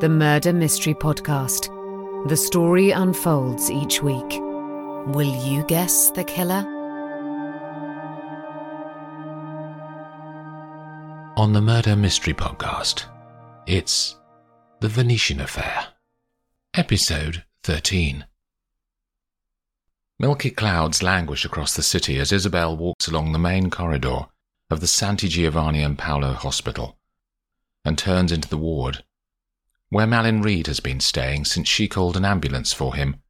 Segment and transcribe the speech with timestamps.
[0.00, 1.74] the Murder Mystery Podcast.
[2.28, 4.38] The story unfolds each week.
[5.08, 6.64] Will you guess the killer?
[11.36, 13.06] On the Murder Mystery Podcast,
[13.66, 14.14] it's
[14.78, 15.88] The Venetian Affair,
[16.74, 18.24] Episode 13.
[20.20, 24.26] Milky clouds languish across the city as Isabel walks along the main corridor
[24.70, 26.96] of the Santi Giovanni and Paolo Hospital
[27.84, 29.02] and turns into the ward
[29.90, 33.22] where Malyn Reed has been staying since she called an ambulance for him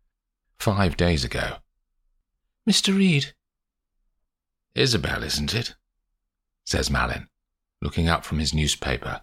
[0.59, 1.56] five days ago.
[2.69, 2.96] Mr.
[2.96, 3.34] Reed.
[4.74, 5.74] Isabel, isn't it?
[6.64, 7.28] says Malyn,
[7.80, 9.23] looking up from his newspaper.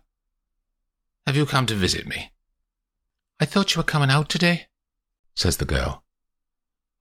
[1.27, 2.31] Have you come to visit me?
[3.39, 4.67] I thought you were coming out today,
[5.35, 6.03] says the girl.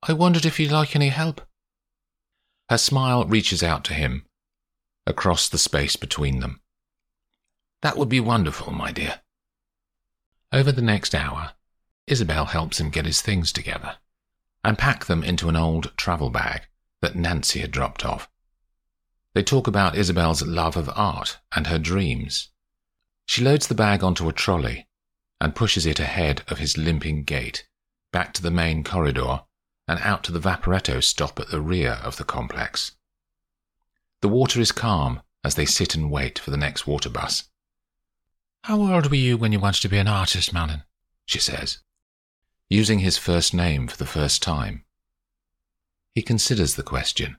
[0.03, 1.41] I wondered if you'd like any help.
[2.69, 4.25] Her smile reaches out to him,
[5.07, 6.61] across the space between them.
[7.81, 9.21] That would be wonderful, my dear.
[10.55, 11.51] Over the next hour,
[12.07, 13.97] Isabel helps him get his things together
[14.63, 16.61] and pack them into an old travel bag
[17.01, 18.29] that Nancy had dropped off.
[19.33, 22.51] They talk about Isabel's love of art and her dreams.
[23.25, 24.87] She loads the bag onto a trolley
[25.41, 27.67] and pushes it ahead of his limping gait,
[28.13, 29.41] back to the main corridor
[29.89, 32.93] and out to the Vaporetto stop at the rear of the complex.
[34.21, 37.49] The water is calm as they sit and wait for the next water bus.
[38.65, 40.81] How old were you when you wanted to be an artist, Malyn?
[41.27, 41.83] she says,
[42.67, 44.85] using his first name for the first time.
[46.15, 47.37] He considers the question,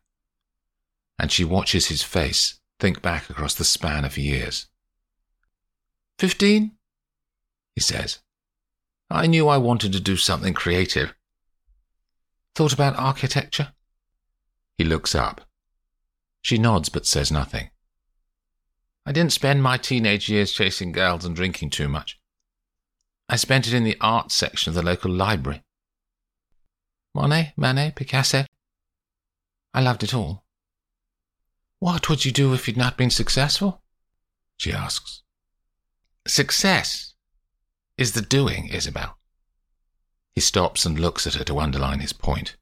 [1.18, 4.68] and she watches his face think back across the span of years.
[6.16, 6.76] Fifteen?
[7.74, 8.20] He says.
[9.10, 11.12] I knew I wanted to do something creative.
[12.54, 13.72] Thought about architecture?
[14.78, 15.40] He looks up.
[16.40, 17.70] She nods but says nothing.
[19.06, 22.18] I didn't spend my teenage years chasing girls and drinking too much.
[23.28, 25.62] I spent it in the art section of the local library.
[27.14, 28.44] Monet, Manet, Picasso.
[29.72, 30.44] I loved it all.
[31.78, 33.80] What would you do if you'd not been successful?
[34.56, 35.22] She asks.
[36.26, 37.14] Success
[37.96, 39.18] is the doing, Isabel.
[40.34, 42.56] He stops and looks at her to underline his point.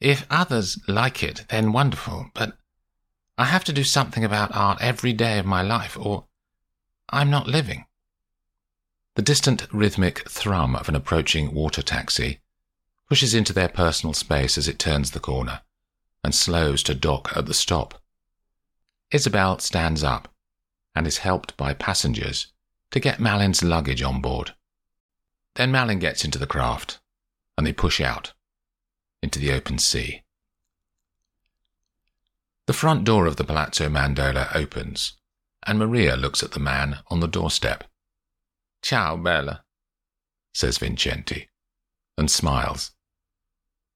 [0.00, 2.58] If others like it, then wonderful, but
[3.36, 6.26] I have to do something about art every day of my life, or
[7.08, 7.86] I'm not living.
[9.16, 12.40] The distant rhythmic thrum of an approaching water taxi
[13.08, 15.60] pushes into their personal space as it turns the corner
[16.22, 18.00] and slows to dock at the stop.
[19.10, 20.28] Isabel stands up
[20.94, 22.52] and is helped by passengers
[22.90, 24.54] to get Malyn's luggage on board.
[25.54, 27.00] Then Malyn gets into the craft,
[27.56, 28.32] and they push out
[29.22, 30.23] into the open sea.
[32.66, 35.14] The front door of the Palazzo Mandola opens,
[35.66, 37.84] and Maria looks at the man on the doorstep.
[38.82, 39.64] Ciao, Bella,
[40.54, 41.48] says Vincenti,
[42.16, 42.92] and smiles.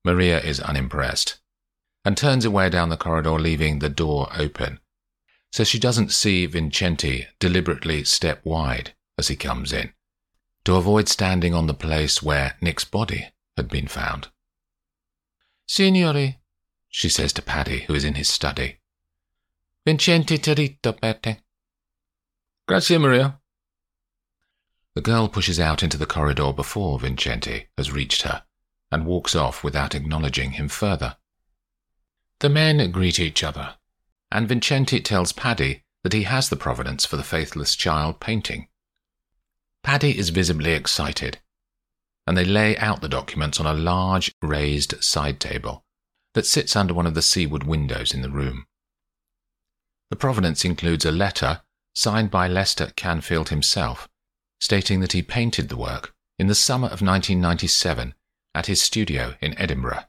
[0.04, 1.40] Maria is unimpressed,
[2.04, 4.80] and turns away down the corridor, leaving the door open,
[5.52, 9.92] so she doesn't see Vincenti deliberately step wide as he comes in
[10.64, 14.28] to avoid standing on the place where Nick's body had been found.
[15.66, 16.38] Signori,
[16.88, 18.80] she says to Paddy, who is in his study.
[19.86, 21.38] Vincenti Torito perte."
[22.66, 23.40] Grazie, Maria.
[24.94, 28.44] The girl pushes out into the corridor before Vincenti has reached her
[28.90, 31.16] and walks off without acknowledging him further.
[32.40, 33.76] The men greet each other,
[34.30, 38.68] and Vincenti tells Paddy that he has the provenance for the faithless child painting
[39.82, 41.38] Paddy is visibly excited,
[42.26, 45.84] and they lay out the documents on a large raised side table
[46.38, 48.64] that sits under one of the seaward windows in the room.
[50.08, 51.62] The provenance includes a letter
[51.96, 54.08] signed by Lester Canfield himself,
[54.60, 58.14] stating that he painted the work in the summer of 1997
[58.54, 60.04] at his studio in Edinburgh.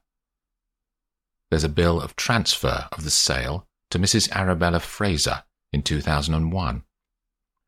[1.49, 4.31] There's a bill of transfer of the sale to Mrs.
[4.31, 6.83] Arabella Fraser in 2001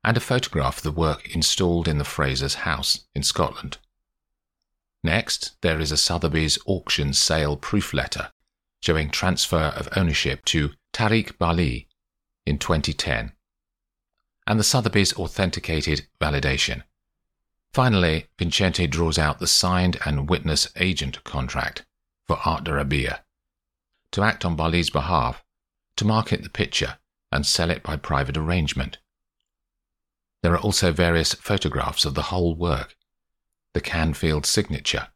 [0.04, 3.80] and a photograph of the work installed in the Fraser's house in Scotland.
[5.04, 8.30] Next, there is a Sotheby's auction sale proof letter
[8.82, 11.88] showing transfer of ownership to Tariq Bali
[12.46, 13.32] in 2010,
[14.48, 16.84] and the Sotheby's authenticated validation.
[17.72, 21.86] Finally, Vincenti draws out the signed and witness agent contract
[22.28, 23.24] for Art de Rabia
[24.12, 25.44] to act on Bali's behalf
[25.96, 26.98] to market the picture
[27.32, 28.98] and sell it by private arrangement.
[30.42, 32.98] There are also various photographs of the whole work,
[33.74, 35.08] the Canfield signature,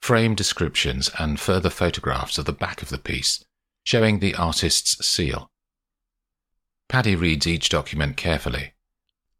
[0.00, 3.44] frame descriptions, and further photographs of the back of the piece,
[3.84, 5.50] showing the artist's seal.
[6.88, 8.72] Paddy reads each document carefully,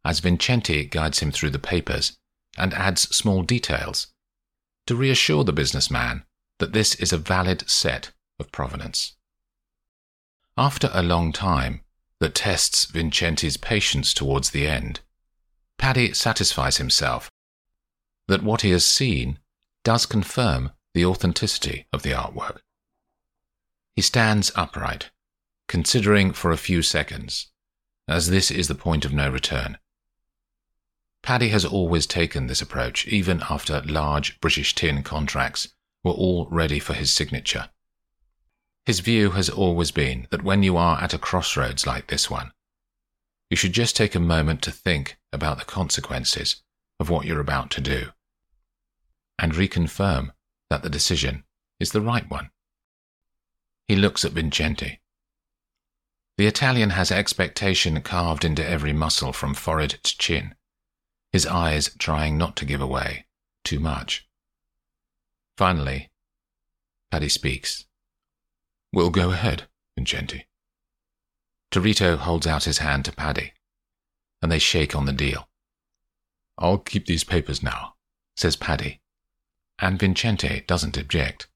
[0.05, 2.19] as Vincenti guides him through the papers
[2.57, 4.09] and adds small details
[4.87, 6.25] to reassure the businessman
[6.59, 9.17] that this is a valid set of provenance.
[10.57, 11.81] After a long time
[12.19, 15.01] that tests Vincenti's patience towards the end,
[15.79, 17.31] Paddy satisfies himself
[18.29, 19.39] that what he has seen
[19.85, 22.61] does confirm the authenticity of the artwork.
[23.97, 25.11] He stands upright,
[25.69, 27.49] considering for a few seconds,
[28.09, 29.79] as this is the point of no return.
[31.23, 35.69] Paddy has always taken this approach, even after large British tin contracts
[36.03, 37.69] were all ready for his signature.
[38.87, 42.53] His view has always been that when you are at a crossroads like this one,
[43.51, 46.63] you should just take a moment to think about the consequences
[46.99, 48.13] of what you're about to do
[49.41, 50.31] and reconfirm
[50.69, 51.45] that the decision
[51.81, 52.51] is the right one.
[53.89, 55.01] He looks at Vincenti.
[56.39, 60.55] The Italian has expectation carved into every muscle from forehead to chin
[61.33, 63.27] his eyes trying not to give away
[63.65, 64.29] too much.
[65.57, 66.11] Finally,
[67.11, 67.87] Paddy speaks.
[68.93, 70.47] We'll go ahead, Vincenti.
[71.71, 73.53] Torito holds out his hand to Paddy,
[74.43, 75.49] and they shake on the deal.
[76.59, 77.95] I'll keep these papers now,
[78.37, 79.01] says Paddy,
[79.81, 81.49] and Vincenti doesn't object.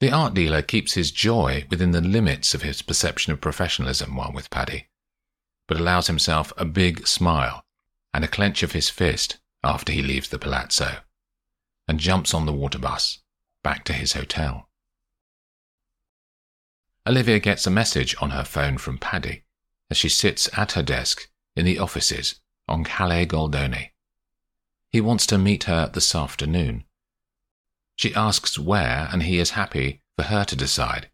[0.00, 4.32] The art dealer keeps his joy within the limits of his perception of professionalism while
[4.32, 4.88] with Paddy,
[5.68, 7.64] but allows himself a big smile
[8.12, 10.98] and a clench of his fist after he leaves the palazzo
[11.88, 13.20] and jumps on the water bus
[13.62, 14.68] back to his hotel.
[17.06, 19.44] Olivia gets a message on her phone from Paddy
[19.90, 23.92] as she sits at her desk in the offices on Calle Goldoni.
[24.90, 26.84] He wants to meet her this afternoon.
[27.96, 31.10] She asks where, and he is happy for her to decide.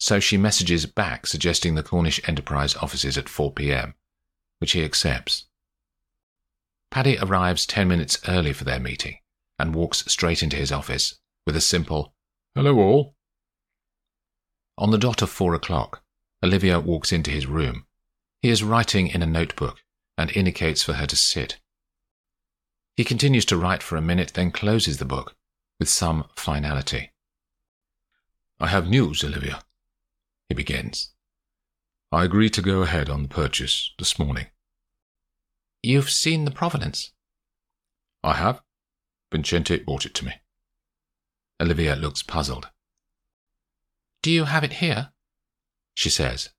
[0.00, 3.94] So she messages back suggesting the Cornish Enterprise offices at 4 pm,
[4.58, 5.46] which he accepts.
[6.90, 9.18] Paddy arrives 10 minutes early for their meeting
[9.58, 12.14] and walks straight into his office with a simple,
[12.54, 13.14] Hello, all.
[14.76, 16.02] On the dot of four o'clock,
[16.42, 17.86] Olivia walks into his room.
[18.42, 19.82] He is writing in a notebook
[20.16, 21.60] and indicates for her to sit.
[22.96, 25.36] He continues to write for a minute, then closes the book
[25.78, 27.12] with some finality.
[28.60, 29.62] I have news, Olivia,
[30.48, 31.12] he begins.
[32.10, 34.46] I agreed to go ahead on the purchase this morning.
[35.82, 37.12] You've seen the provenance?
[38.24, 38.62] I have.
[39.30, 40.32] Vincenti brought it to me.
[41.60, 42.68] Olivia looks puzzled.
[44.22, 45.10] Do you have it here?
[45.94, 46.50] She says.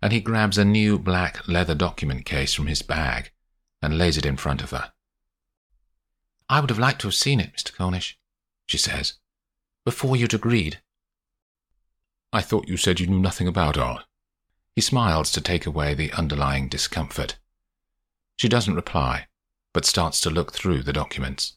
[0.00, 3.32] And he grabs a new black leather document case from his bag
[3.82, 4.92] and lays it in front of her.
[6.48, 7.76] I would have liked to have seen it, Mr.
[7.76, 8.19] Cornish,
[8.70, 9.14] she says,
[9.84, 10.80] before you'd agreed.
[12.32, 14.04] I thought you said you knew nothing about art.
[14.76, 17.36] He smiles to take away the underlying discomfort.
[18.36, 19.26] She doesn't reply,
[19.74, 21.56] but starts to look through the documents.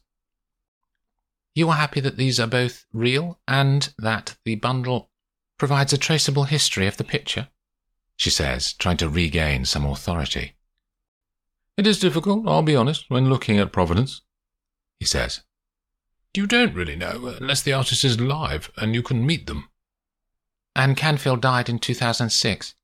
[1.54, 5.10] You are happy that these are both real and that the bundle
[5.56, 7.46] provides a traceable history of the picture?
[8.16, 10.56] She says, trying to regain some authority.
[11.76, 14.22] It is difficult, I'll be honest, when looking at provenance,
[14.98, 15.42] he says.
[16.36, 19.68] You don't really know unless the artist is alive and you can meet them.
[20.74, 22.74] Anne Canfield died in 2006,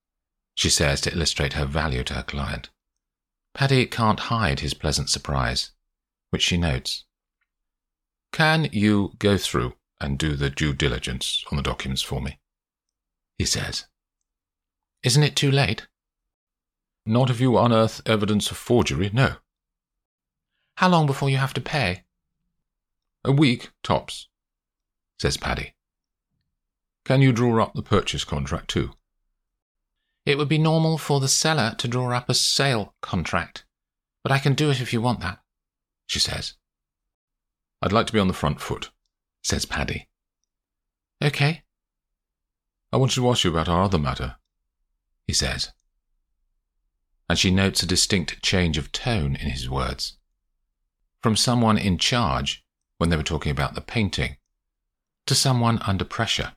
[0.54, 2.70] she says to illustrate her value to her client.
[3.52, 5.72] Paddy can't hide his pleasant surprise,
[6.30, 7.04] which she notes.
[8.32, 12.38] Can you go through and do the due diligence on the documents for me?
[13.38, 13.86] He says.
[15.02, 15.88] Isn't it too late?
[17.04, 19.36] Not if you unearth evidence of forgery, no.
[20.76, 22.04] How long before you have to pay?
[23.24, 24.28] A week, tops,
[25.18, 25.74] says Paddy.
[27.04, 28.92] Can you draw up the purchase contract too?
[30.24, 33.64] It would be normal for the seller to draw up a sale contract,
[34.22, 35.40] but I can do it if you want that,
[36.06, 36.54] she says.
[37.82, 38.90] I'd like to be on the front foot,
[39.42, 40.08] says Paddy.
[41.22, 41.62] Okay.
[42.92, 44.36] I wanted to ask you about our other matter,
[45.26, 45.72] he says.
[47.28, 50.18] And she notes a distinct change of tone in his words.
[51.22, 52.64] From someone in charge,
[53.00, 54.36] when they were talking about the painting,
[55.26, 56.52] to someone under pressure.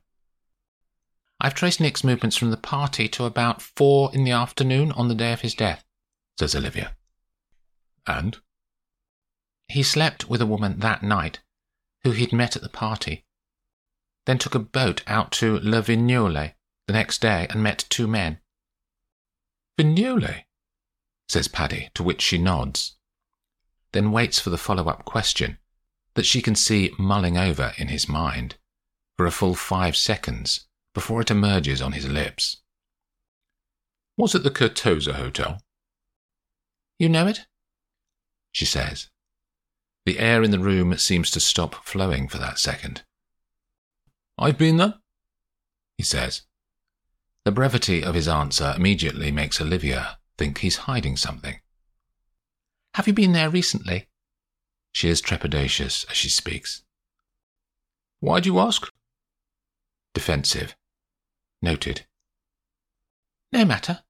[1.39, 5.15] I've traced Nick's movements from the party to about four in the afternoon on the
[5.15, 5.85] day of his death,
[6.37, 6.97] says Olivia.
[8.05, 8.39] And?
[9.69, 11.39] He slept with a woman that night
[12.03, 13.23] who he'd met at the party,
[14.25, 16.55] then took a boat out to Le Vignole
[16.87, 18.39] the next day and met two men.
[19.79, 20.43] Vignole?
[21.29, 22.97] says Paddy, to which she nods,
[23.93, 25.57] then waits for the follow up question
[26.15, 28.55] that she can see mulling over in his mind
[29.17, 32.61] for a full five seconds before it emerges on his lips.
[34.17, 35.61] Was it the Certosa Hotel?
[36.99, 37.41] You know it?
[38.51, 39.09] She says.
[40.05, 43.03] The air in the room seems to stop flowing for that second.
[44.37, 44.95] I've been there,
[45.97, 46.43] he says.
[47.45, 51.59] The brevity of his answer immediately makes Olivia think he's hiding something.
[52.95, 54.07] Have you been there recently?
[54.93, 56.83] She is trepidatious as she speaks.
[58.19, 58.89] Why do you ask?
[60.13, 60.75] Defensive.
[61.61, 62.05] Noted.
[63.51, 64.03] No matter,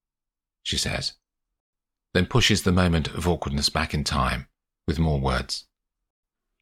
[0.61, 1.13] she says,
[2.13, 4.47] then pushes the moment of awkwardness back in time
[4.87, 5.65] with more words.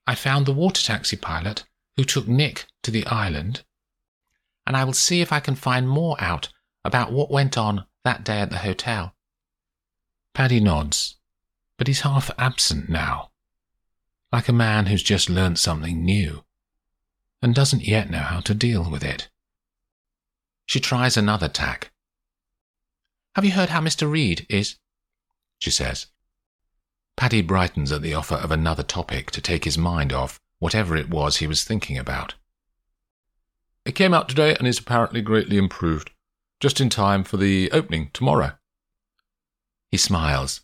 [0.08, 1.66] I found the water taxi pilot
[1.98, 3.64] who took Nick to the island,
[4.66, 6.50] and I will see if I can find more out
[6.86, 9.16] about what went on that day at the hotel.
[10.34, 11.18] Paddy nods,
[11.78, 13.31] but he's half absent now,
[14.32, 16.44] like a man who's just learnt something new
[17.42, 19.30] and doesn't yet know how to deal with it.
[20.66, 21.92] She tries another tack.
[23.36, 24.10] Have you heard how Mr.
[24.10, 24.78] Reed is?
[25.58, 26.08] she says.
[27.18, 31.10] Paddy brightens at the offer of another topic to take his mind off whatever it
[31.10, 32.36] was he was thinking about.
[33.86, 36.12] It came out today and is apparently greatly improved,
[36.60, 38.54] just in time for the opening tomorrow.
[39.90, 40.62] He smiles,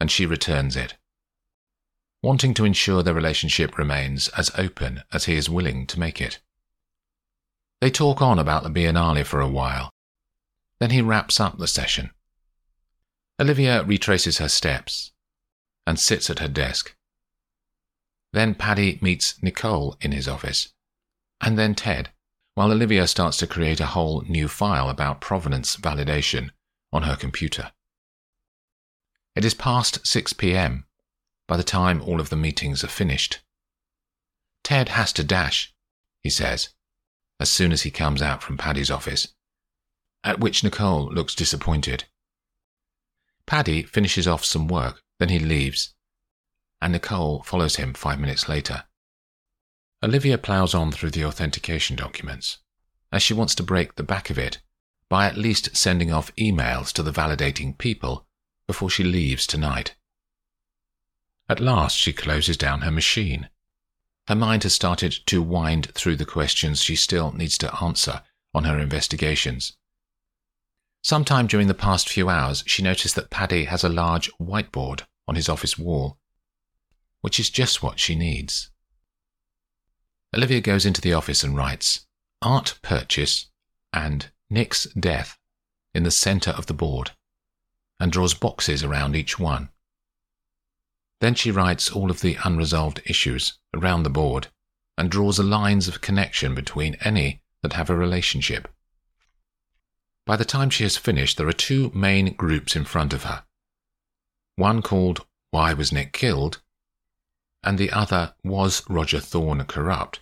[0.00, 0.94] and she returns it,
[2.24, 6.40] wanting to ensure their relationship remains as open as he is willing to make it.
[7.82, 9.90] They talk on about the Biennale for a while.
[10.80, 12.10] Then he wraps up the session.
[13.38, 15.12] Olivia retraces her steps
[15.86, 16.96] and sits at her desk.
[18.32, 20.72] Then Paddy meets Nicole in his office,
[21.42, 22.08] and then Ted,
[22.54, 26.50] while Olivia starts to create a whole new file about provenance validation
[26.90, 27.72] on her computer.
[29.36, 30.86] It is past 6 p.m.
[31.46, 33.40] by the time all of the meetings are finished.
[34.62, 35.74] Ted has to dash,
[36.22, 36.70] he says,
[37.38, 39.34] as soon as he comes out from Paddy's office,
[40.22, 42.04] at which Nicole looks disappointed.
[43.46, 45.94] Paddy finishes off some work, then he leaves,
[46.80, 48.84] and Nicole follows him five minutes later.
[50.02, 52.58] Olivia ploughs on through the authentication documents,
[53.12, 54.58] as she wants to break the back of it
[55.08, 58.26] by at least sending off emails to the validating people
[58.66, 59.94] before she leaves tonight.
[61.48, 63.48] At last, she closes down her machine
[64.26, 68.22] her mind has started to wind through the questions she still needs to answer
[68.54, 69.76] on her investigations.
[71.02, 75.34] Sometime during the past few hours, she noticed that Paddy has a large whiteboard on
[75.34, 76.18] his office wall,
[77.20, 78.70] which is just what she needs.
[80.34, 82.06] Olivia goes into the office and writes
[82.40, 83.50] Art Purchase
[83.92, 85.38] and Nick's Death
[85.94, 87.10] in the centre of the board
[88.00, 89.68] and draws boxes around each one.
[91.24, 94.48] Then she writes all of the unresolved issues around the board
[94.98, 98.68] and draws the lines of connection between any that have a relationship.
[100.26, 103.44] By the time she has finished, there are two main groups in front of her.
[104.56, 106.60] One called Why Was Nick Killed?
[107.62, 110.20] and the other Was Roger Thorne Corrupt?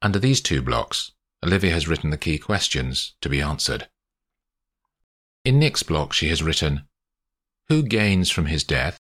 [0.00, 1.12] Under these two blocks,
[1.44, 3.90] Olivia has written the key questions to be answered.
[5.44, 6.88] In Nick's block, she has written
[7.68, 8.98] Who gains from his death?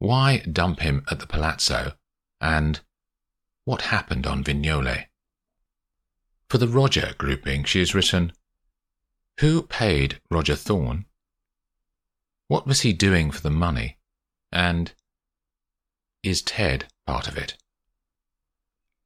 [0.00, 1.92] Why dump him at the Palazzo?
[2.40, 2.80] And
[3.66, 5.08] what happened on Vignole?
[6.48, 8.32] For the Roger grouping, she has written
[9.40, 11.04] Who paid Roger Thorne?
[12.48, 13.98] What was he doing for the money?
[14.50, 14.94] And
[16.22, 17.58] is Ted part of it?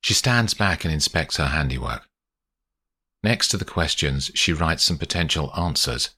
[0.00, 2.08] She stands back and inspects her handiwork.
[3.24, 6.10] Next to the questions, she writes some potential answers,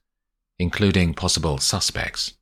[0.59, 2.36] including possible suspects.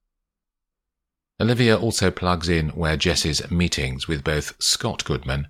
[1.39, 5.49] Olivia also plugs in where Jess's meetings with both Scott Goodman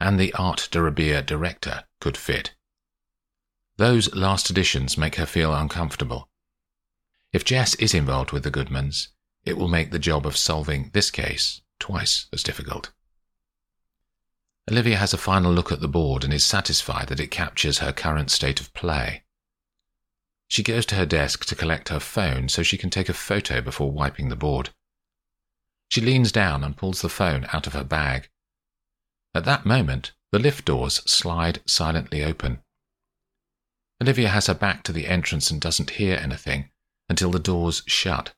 [0.00, 2.54] and the Art de Rabir director could fit.
[3.76, 6.28] Those last additions make her feel uncomfortable.
[7.32, 9.08] If Jess is involved with the Goodmans,
[9.44, 12.92] it will make the job of solving this case twice as difficult.
[14.70, 17.92] Olivia has a final look at the board and is satisfied that it captures her
[17.92, 19.22] current state of play.
[20.48, 23.60] She goes to her desk to collect her phone so she can take a photo
[23.60, 24.70] before wiping the board.
[25.88, 28.28] She leans down and pulls the phone out of her bag.
[29.34, 32.60] At that moment, the lift doors slide silently open.
[34.02, 36.70] Olivia has her back to the entrance and doesn't hear anything
[37.08, 38.34] until the doors shut.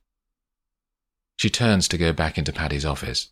[1.37, 3.31] She turns to go back into Paddy's office,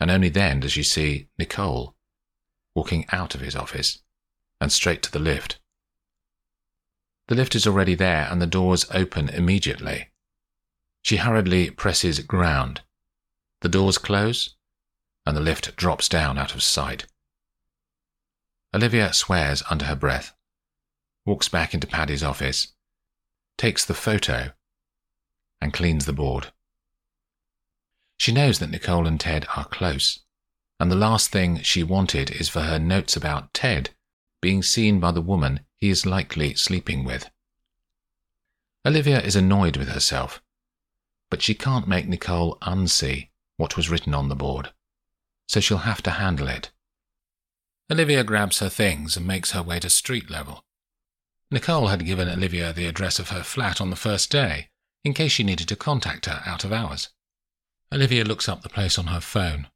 [0.00, 1.94] and only then does she see Nicole
[2.74, 4.00] walking out of his office
[4.60, 5.58] and straight to the lift.
[7.28, 10.08] The lift is already there and the doors open immediately.
[11.02, 12.82] She hurriedly presses ground
[13.60, 14.54] the doors close,
[15.26, 17.06] and the lift drops down out of sight.
[18.74, 20.34] Olivia swears under her breath,
[21.26, 22.74] walks back into Paddy's office,
[23.56, 24.52] takes the photo,
[25.60, 26.52] and cleans the board.
[28.18, 30.20] She knows that Nicole and Ted are close,
[30.78, 33.90] and the last thing she wanted is for her notes about Ted
[34.40, 37.30] being seen by the woman he is likely sleeping with.
[38.86, 40.42] Olivia is annoyed with herself,
[41.30, 44.72] but she can't make Nicole unsee what was written on the board,
[45.46, 46.70] so she'll have to handle it.
[47.90, 50.64] Olivia grabs her things and makes her way to street level.
[51.50, 54.70] Nicole had given Olivia the address of her flat on the first day,
[55.04, 57.10] in case she needed to contact her out of hours.
[57.92, 59.68] Olivia looks up the place on her phone,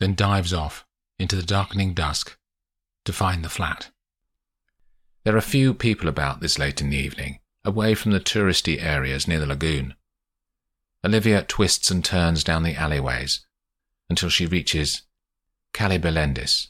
[0.00, 0.84] then dives off
[1.18, 2.36] into the darkening dusk
[3.04, 3.90] to find the flat.
[5.24, 9.28] There are few people about this late in the evening, away from the touristy areas
[9.28, 9.94] near the lagoon.
[11.04, 13.44] Olivia twists and turns down the alleyways
[14.08, 15.02] until she reaches
[15.72, 16.68] Calle Belendis.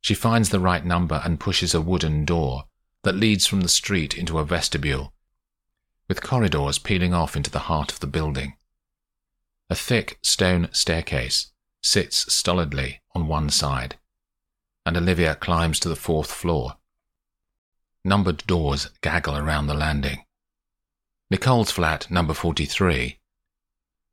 [0.00, 2.64] She finds the right number and pushes a wooden door
[3.02, 5.12] that leads from the street into a vestibule,
[6.08, 8.54] with corridors peeling off into the heart of the building.
[9.68, 11.52] A thick stone staircase
[11.82, 13.98] sits stolidly on one side,
[14.86, 16.76] and Olivia climbs to the fourth floor.
[18.04, 20.24] Numbered doors gaggle around the landing.
[21.30, 23.18] Nicole's flat, number 43,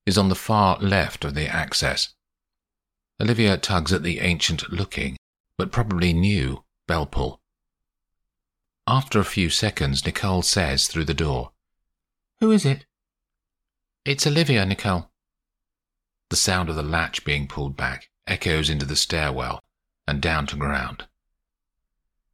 [0.06, 2.14] is on the far left of the access.
[3.22, 5.16] Olivia tugs at the ancient looking,
[5.58, 7.42] but probably new, bell pull.
[8.86, 11.52] After a few seconds, Nicole says through the door,
[12.42, 12.86] Who is it?
[14.04, 15.10] It's Olivia, Nicole.
[16.30, 19.64] The sound of the latch being pulled back echoes into the stairwell
[20.06, 21.08] and down to ground.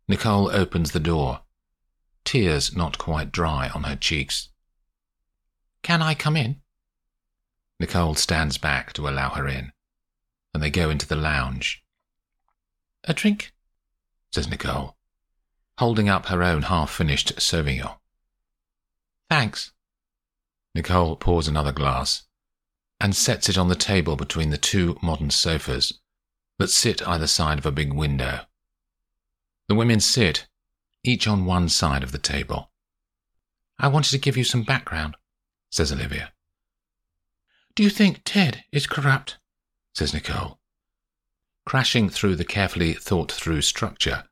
[0.08, 1.42] Nicole opens the door,
[2.26, 4.50] tears not quite dry on her cheeks.
[5.84, 6.62] Can I come in?
[7.80, 9.72] Nicole stands back to allow her in,
[10.54, 11.84] and they go into the lounge.
[13.06, 13.54] A drink?
[14.32, 14.98] says Nicole,
[15.80, 17.98] holding up her own half finished Sauvignon.
[19.30, 19.72] Thanks.
[20.76, 22.24] Nicole pours another glass
[23.00, 26.00] and sets it on the table between the two modern sofas
[26.60, 28.41] that sit either side of a big window.
[29.67, 30.48] The women sit,
[31.04, 32.72] each on one side of the table.
[33.80, 35.15] I wanted to give you some background,
[35.71, 36.31] says Olivia.
[37.73, 39.39] Do you think Ted is corrupt?
[39.95, 40.60] says Nicole,
[41.65, 44.25] crashing through the carefully thought through structure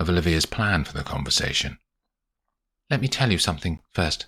[0.00, 1.78] of Olivia's plan for the conversation.
[2.90, 4.26] Let me tell you something first.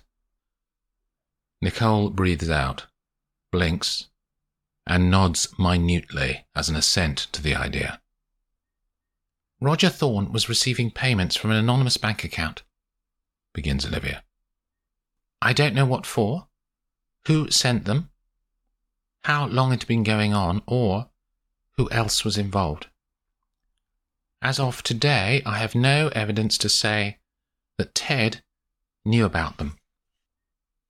[1.61, 2.85] Nicole breathes out
[3.51, 4.07] blinks,
[4.87, 8.01] and nods minutely as an assent to the idea.
[9.59, 12.63] Roger Thorne was receiving payments from an anonymous bank account,
[13.53, 14.23] begins Olivia.
[15.41, 16.47] I don't know what for,
[17.25, 18.09] who sent them,
[19.23, 21.09] how long it had been going on, or
[21.77, 22.87] who else was involved.
[24.41, 27.17] As of today, I have no evidence to say
[27.77, 28.43] that Ted
[29.05, 29.77] knew about them.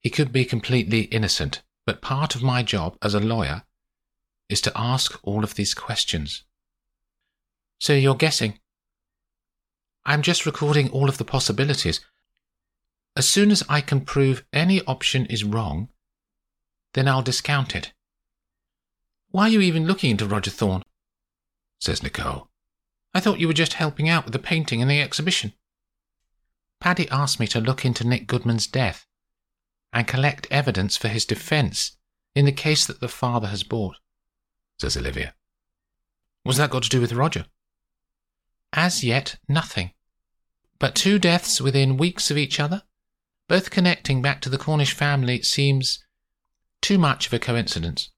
[0.02, 3.64] He could be completely innocent, but part of my job as a lawyer
[4.50, 6.44] is to ask all of these questions.
[7.80, 8.60] So you're guessing?
[10.06, 12.02] I'm just recording all of the possibilities.
[13.16, 15.90] As soon as I can prove any option is wrong,
[16.94, 17.94] then I'll discount it.
[19.30, 20.84] Why are you even looking into Roger Thorne?
[21.80, 22.50] says Nicole.
[23.14, 25.54] I thought you were just helping out with the painting and the exhibition.
[26.80, 29.06] Paddy asked me to look into Nick Goodman's death
[29.92, 31.98] and collect evidence for his defence
[32.34, 33.98] in the case that the father has brought,
[34.80, 35.34] says Olivia.
[36.44, 37.46] What's that got to do with Roger?
[38.74, 39.92] As yet, nothing.
[40.80, 42.84] But two deaths within weeks of each other,
[43.52, 46.02] both connecting back to the Cornish family, seems
[46.82, 48.10] too much of a coincidence.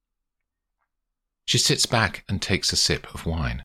[1.43, 3.63] She sits back and takes a sip of wine.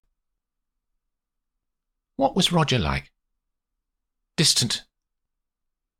[2.16, 3.12] What was Roger like?
[4.34, 4.84] Distant,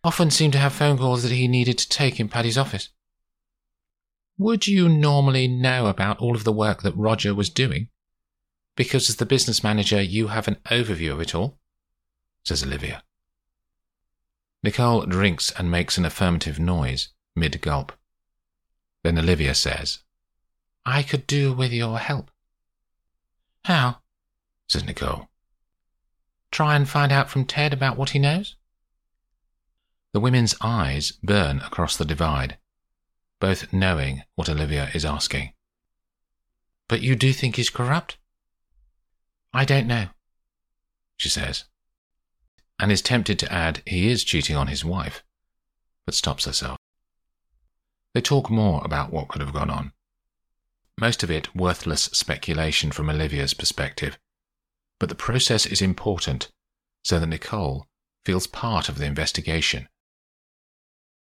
[0.02, 2.88] often seemed to have phone calls that he needed to take in Paddy's office.
[4.38, 7.88] Would you normally know about all of the work that Roger was doing?
[8.74, 11.58] Because as the business manager, you have an overview of it all,
[12.42, 13.02] says Olivia.
[14.62, 17.92] Nicole drinks and makes an affirmative noise mid gulp.
[19.04, 20.00] Then Olivia says,
[20.84, 22.30] I could do with your help.
[23.64, 23.98] How?
[24.68, 25.28] says Nicole.
[26.50, 28.56] Try and find out from Ted about what he knows?
[30.12, 32.58] The women's eyes burn across the divide,
[33.40, 35.52] both knowing what Olivia is asking.
[36.88, 38.16] But you do think he's corrupt?
[39.52, 40.08] I don't know,
[41.16, 41.64] she says,
[42.78, 45.22] and is tempted to add he is cheating on his wife,
[46.06, 46.78] but stops herself.
[48.14, 49.92] They talk more about what could have gone on.
[50.98, 54.18] Most of it worthless speculation from Olivia's perspective,
[54.98, 56.48] but the process is important
[57.04, 57.86] so that Nicole
[58.24, 59.88] feels part of the investigation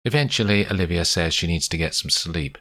[0.03, 2.57] Eventually, Olivia says she needs to get some sleep.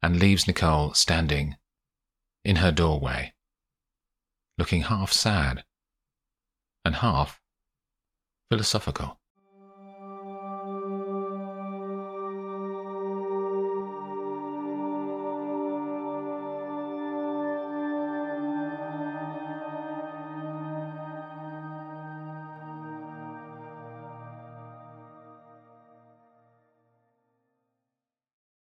[0.00, 1.56] and leaves Nicole standing
[2.44, 3.34] in her doorway,
[4.56, 5.64] looking half sad
[6.84, 7.37] and half
[8.50, 9.17] philosophical.